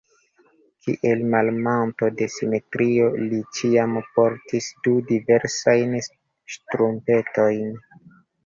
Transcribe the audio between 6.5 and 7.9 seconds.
ŝtrumpetojn.